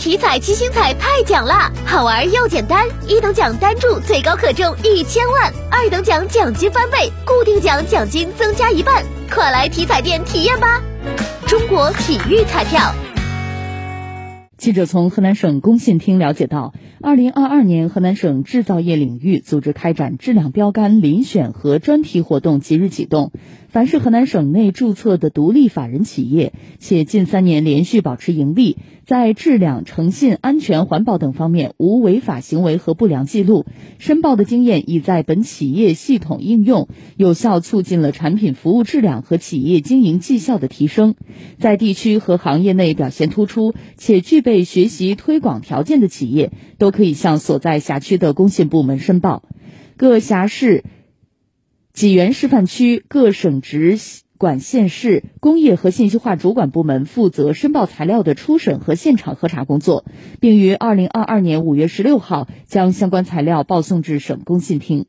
[0.00, 10.82] 体彩七星彩太奖啦，好玩又简单，一等奖单注最高可中一千万，二等奖奖金翻倍，固定奖奖金增加一半，快来体彩店体验吧！
[11.46, 12.94] 中国体育彩票。
[14.56, 16.72] 记者从河南省工信厅了解到，
[17.02, 23.32] 二零二二年河南省制造业领域组织开展质量标杆遴选和专题活动即日启动。
[23.70, 33.66] 凡是河南省内注册的独立法人企业，且近三年连续保持盈利，在质量、诚信、安全、环保等方面无违法行为和不良记录，
[33.98, 41.14] 申报的经验已在本企业系统应用，有效促进了产品服务质量和企业经营绩效的提升，
[41.58, 49.44] 在地区和行业内表现突出且具备学习推广条件的企业，都可以向所在辖区的工信部门申报。
[49.96, 50.82] 各辖市。
[51.92, 53.98] 济源示范区各省直
[54.38, 60.04] 管县市工业和信息化主管部门负责申报材料的初审和现场核查工作，
[60.40, 65.06] 并于二零二二年五月十六号将相关材料报送至省工信厅。